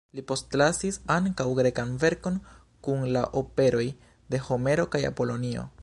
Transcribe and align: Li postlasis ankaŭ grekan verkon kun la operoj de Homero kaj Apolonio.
Li 0.17 0.21
postlasis 0.29 0.95
ankaŭ 1.15 1.45
grekan 1.59 1.91
verkon 2.05 2.39
kun 2.87 3.05
la 3.17 3.23
operoj 3.43 3.87
de 4.35 4.45
Homero 4.49 4.91
kaj 4.97 5.05
Apolonio. 5.13 5.69